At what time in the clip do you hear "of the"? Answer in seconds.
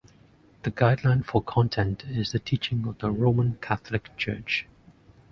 2.87-3.11